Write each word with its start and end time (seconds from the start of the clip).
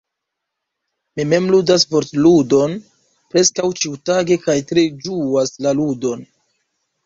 Mi 1.19 1.25
mem 1.33 1.49
ludas 1.55 1.85
Vortludon 1.91 2.75
preskaŭ 3.35 3.71
ĉiutage 3.83 4.41
kaj 4.49 4.59
tre 4.73 4.89
ĝuas 5.07 5.57
la 5.69 5.79
ludon. 5.85 6.29